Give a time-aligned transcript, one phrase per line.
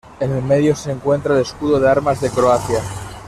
[0.19, 2.79] En el medio se encuentra el escudo de armas de Croacia.